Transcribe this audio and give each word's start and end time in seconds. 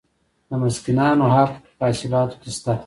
د 0.49 0.51
مسکینانو 0.61 1.25
حق 1.35 1.53
په 1.77 1.83
حاصلاتو 1.89 2.35
کې 2.41 2.49
شته. 2.57 2.73